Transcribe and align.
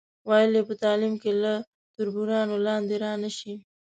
ویل 0.27 0.51
یې 0.57 0.63
په 0.69 0.73
تعلیم 0.83 1.13
کې 1.21 1.31
له 1.43 1.53
تربورانو 1.95 2.55
لاندې 2.67 2.95
را 3.03 3.11
نشئ. 3.23 3.55